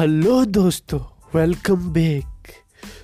[0.00, 1.00] Hello दोस्तों,
[1.34, 2.48] welcome back.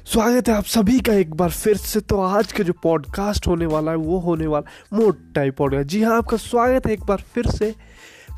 [0.05, 3.67] स्वागत है आप सभी का एक बार फिर से। तो आज का जो पॉडकास्ट होने
[3.67, 7.17] वाला है, वो होने वाला मोट टाइप पॉडकास्ट। जी हाँ आपका स्वागत है एक बार
[7.17, 7.75] फिर से।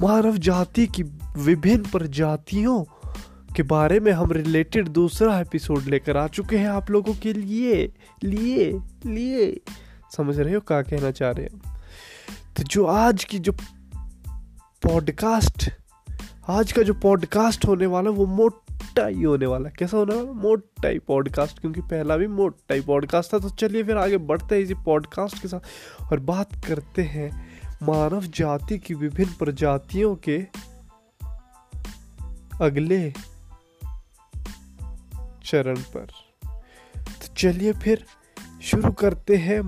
[0.02, 1.02] मानव जाति की
[1.36, 2.84] विभिन्न प्रजातियों
[3.56, 7.92] के बारे में हम रिलेटेड दूसरा एपिसोड लेकर आ चुके हैं आप लोगों के लिए।
[8.24, 9.60] लिए लिए।
[10.16, 11.82] समझ रहे हो क्या कहना चाह रहे हैं?
[12.56, 13.52] तो जो आज की जो
[14.82, 15.70] पॉडकास्ट
[16.50, 20.32] आज का जो पॉडकास्ट होने वाला, वो मोटा ही होने वाला कैसा होने वाला?
[20.32, 24.54] मोटा ही पॉडकास्ट क्योंकि पहला भी मोटा ही पॉडकास्ट था। तो चलिए फिर आगे बढ़ते
[24.54, 25.60] हैं इसी पॉडकास्ट के साथ।
[26.12, 27.48] और बात करते हैं
[27.82, 30.46] मानव जाति की विभिन्न प्रजातियों के
[32.64, 33.14] अगले
[35.44, 36.06] चरण पर।
[36.96, 38.04] तो चलिए फिर
[38.62, 39.62] शुरू करते हैं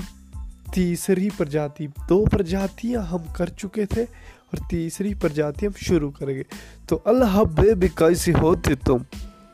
[0.75, 6.45] तीसरी प्रजाति। दो प्रजातियाँ हम कर चुके थे और तीसरी प्रजाति हम शुरू करेंगे।
[6.89, 9.05] तो अल्लाह बेबी कैसी होती तुम?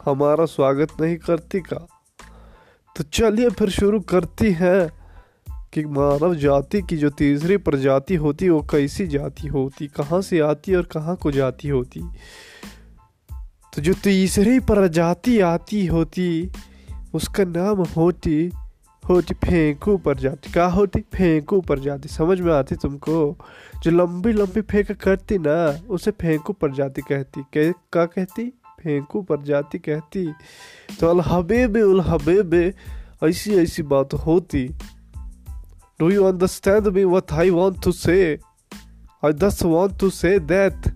[0.05, 1.87] हमारा स्वागत नहीं करती का?
[2.97, 4.93] तो चलिए फिर शुरू करती है
[5.51, 9.87] कि मानव जाति की जो तीसरी प्रजाति होती, वो कैसी जाति होती?
[9.87, 12.01] कहाँ से आती और कहाँ को जाती होती?
[13.75, 16.51] तो जो तीसरी प्रजाति आती होती,
[17.15, 18.51] उसका नाम होती
[19.09, 23.37] होती फेंकू प्रजाति क्या होती फेंकू प्रजाति समझ में आती तुमको?
[23.83, 28.49] जो लंबी लंबी फेंक करती ना, उसे फेंकू प्रजाति कहती। क्या कहती?
[28.81, 30.27] फेंकू प्रजाति कहती।
[31.01, 32.75] तो अल हबेबे, उल हबेबे,
[33.25, 34.67] ऐसी ऐसी बात होती।
[36.01, 38.39] Do you understand me what I want to say
[39.25, 40.89] I just want to say that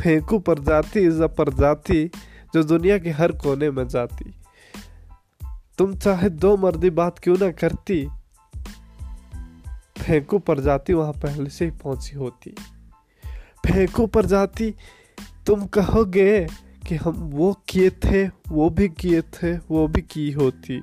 [0.00, 2.10] फेंकू प्रजाति इज़ अ प्रजाति
[2.54, 4.34] जो दुनिया के हर कोने में जाती।
[5.78, 8.08] तुम चाहे दो मर्दी बात क्यों ना करती।
[9.98, 12.54] फेंकू प्रजाति वहाँ पहले से ही पहुँची होती।
[13.66, 14.74] फेंकू प्रजाति
[15.46, 16.46] तुम कहोगे
[16.88, 20.82] कि हम वो किए थे, वो भी किए थे, वो भी की होती।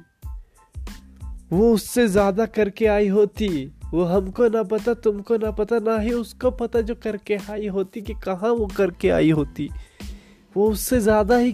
[1.51, 6.13] वो उससे ज़्यादा करके आई होती, वो हमको ना पता, तुमको ना पता, ना ही
[6.13, 9.69] उसको पता जो करके आई होती कि कहाँ वो करके आई होती।
[10.55, 11.51] वो उससे ज़्यादा ही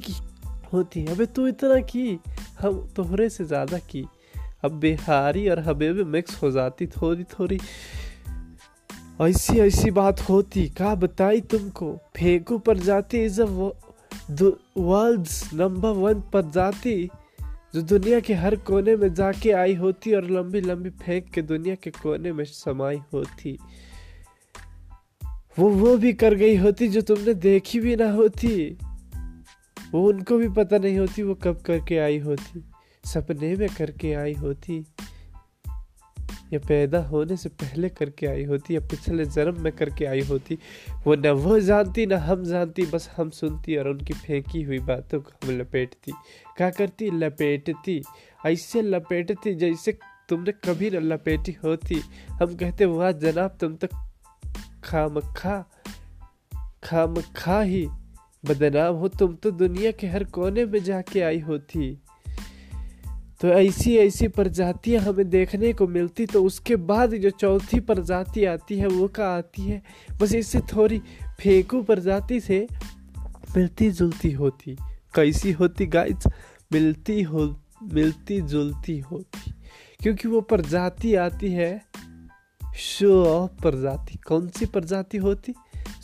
[0.74, 2.20] होती अबे तू इतना की
[2.60, 4.06] हम तोहरे से ज़्यादा की
[4.64, 7.60] अब बिहारी और हबेबे मिक्स हो जाती थोड़ी थोड़ी।
[9.22, 11.98] ऐसी ऐसी बात होती का बताई तुमको?
[12.18, 17.10] फेंकू जाती इज़ वर्ल्ड्स नंबर वन पर जाती।
[17.76, 21.76] जो दुनिया के हर कोने में जाके आई होती और लंबी लंबी फेंक के दुनिया
[21.76, 23.58] के कोने में समाई होती।
[25.60, 28.78] वो वो भी कर गई होती जो तुमने देखी भी ना होती।
[29.92, 32.72] वो उनको भी पता नहीं होती वो कब करके आई होती।
[33.06, 34.86] सपने में करके आई होती।
[36.54, 40.60] या पैदा होने से पहले करके आई होती या पिछले जन्म में करके आई होती।
[41.08, 45.22] वो न वो जानती, न हम जानती, बस हम सुनती और उनकी फेंकी हुई बातों
[45.22, 46.12] को हम लपेटती।
[46.58, 47.12] क्या करती?
[47.12, 48.04] लपेटती।
[48.46, 49.98] ऐसे लपेटती जैसे
[50.30, 53.88] तुमने कभी न लपेटी होती। हम कहते, वाह जनाब, तुम तो
[54.84, 55.72] खाम खा
[56.84, 57.88] खाम खा ही
[58.46, 62.02] बदनाम हो तुम तो दुनिया के हर कोने में जाके आई होती।
[63.42, 68.78] तो ऐसी ऐसी प्रजातियाँ हमें देखने को मिलती तो उसके बाद जो चौथी प्रजाति आती
[68.78, 69.84] है, वो का आती है?
[70.22, 71.00] बस इससे थोड़ी
[71.40, 72.68] फेंकू प्रजाति से
[73.58, 74.78] मिलती जुलती होती।
[75.16, 76.28] कैसी होती गाइस
[76.72, 77.62] मिलती हो,
[77.94, 79.54] मिलती जुलती होती।
[80.02, 81.82] क्योंकि वो प्रजाति आती है,
[82.78, 85.54] शो ऑफ़ प्रजाति। कौन सी प्रजाति होती?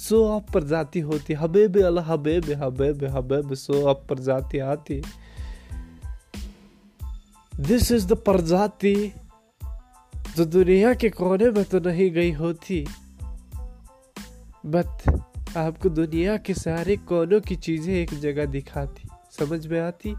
[0.09, 5.01] सो ऑफ़ प्रजाति होती हबेब अल हबेब हबेब हबेब, सो ऑफ़ प्रजाति आती।
[7.59, 9.13] दिस इज़ द प्रजाति
[10.37, 12.87] जो दुनिया के कोने में तो नहीं गई होती।
[14.65, 15.21] बट
[15.57, 20.15] आपको दुनिया के सारे कोनों की चीज़ें एक जगह दिखाती। समझ में आती?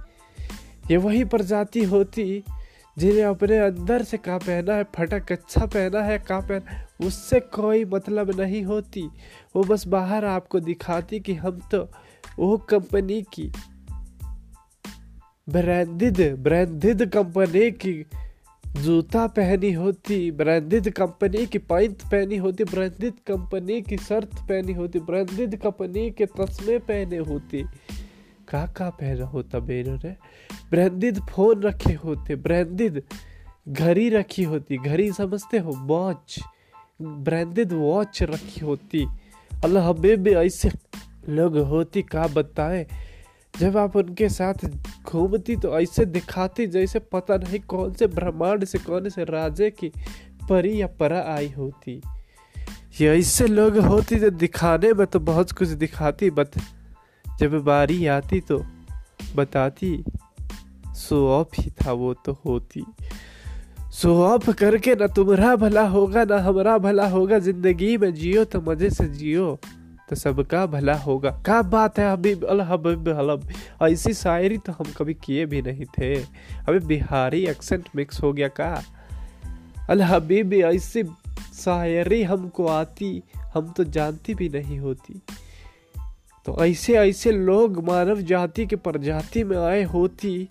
[0.90, 2.44] ये वही प्रजाति होती
[2.96, 7.84] जिन्हें अपने अंदर से का पहना है, फटक अच्छा पहना है का पहना उससे कोई
[7.84, 9.02] मतलब नहीं होती।
[9.56, 11.88] वो बस बाहर आपको दिखाती कि हम तो
[12.38, 13.50] वो कंपनी की
[15.48, 18.04] ब्रांडेड ब्रांडेड कंपनी की
[18.64, 24.98] जूता पहनी होती ब्रांडेड कंपनी की पैंट पहनी होती ब्रांडेड कंपनी की शर्ट पहनी होती
[25.00, 27.64] ब्रांडेड कंपनी के तस्मे पहने होती।
[28.48, 30.16] का का पहना होता बेनों ने
[30.70, 33.02] ब्रांडेड फ़ोन रखे होते, ब्रांडेड
[33.68, 36.38] घड़ी रखी होती, घड़ी समझते हो, वॉच,
[37.02, 39.06] ब्रांडेड वॉच रखी होती।
[39.64, 40.70] अल्लाह हमें भी ऐसे
[41.28, 42.86] लोग होती का बताए?
[43.58, 44.66] जब आप उनके साथ
[45.02, 49.88] घूमती तो ऐसे दिखाती जैसे पता नहीं कौन से ब्रह्मांड से, कौन से राजे की
[50.48, 52.00] परी या परा आई होती।
[53.00, 56.48] ये ऐसे लोग होती जो दिखाने में तो बहुत कुछ दिखाती बट
[57.40, 58.64] जब बारी आती तो
[59.36, 60.04] बताती,
[60.94, 62.84] सो ऑफ़ ही था वो तो होती।
[63.92, 68.60] सो ऑफ़ करके ना तुम्हारा भला होगा, ना हमारा भला होगा। ज़िंदगी में जियो तो
[68.60, 69.58] मज़े से जियो
[70.08, 73.48] तो सबका भला होगा। क्या बात है, हबीब अल हबीब हलब
[73.82, 76.14] ऐसी शायरी तो हम कभी किए भी नहीं थे।
[76.68, 78.82] अभी बिहारी एक्सेंट मिक्स हो गया का?
[79.90, 81.02] अल हबीब, ऐसी
[81.54, 83.22] शायरी हमको आती,
[83.54, 85.20] हम तो जानती भी नहीं होती।
[86.46, 90.48] तो ऐसे ऐसे लोग मानव जाति के प्रजाति में आए होती,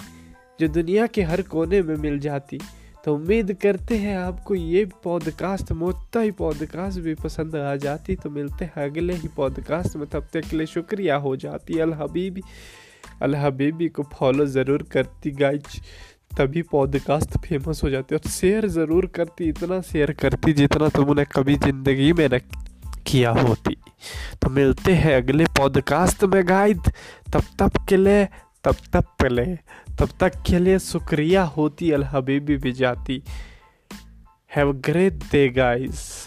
[0.59, 2.59] जो दुनिया के हर कोने में मिल जाती।
[3.05, 8.29] तो उम्मीद करते हैं आपको ये पॉडकास्ट मोटा ही पॉडकास्ट भी पसंद आ जाती। तो
[8.29, 12.41] मिलते हैं अगले ही पॉडकास्ट में। तब तक के लिए शुक्रिया हो जाती अल हबीबी
[13.21, 15.79] अल हबीबी को फॉलो ज़रूर करती गाइज़
[16.37, 21.55] तभी पॉडकास्ट फ़ेमस हो जाती और शेयर ज़रूर करती, इतना शेयर करती जितना तुमने कभी
[21.55, 22.39] ज़िंदगी में न
[23.07, 23.77] किया होती।
[24.41, 26.81] तो मिलते हैं अगले पॉडकास्ट में गाइड
[27.33, 28.25] तब तक के लिए,
[28.63, 29.59] तब तक लिए
[29.99, 33.23] तब तक के लिए शुक्रिया होती अलहबीबी भी जाती.
[34.55, 36.24] Have great day guys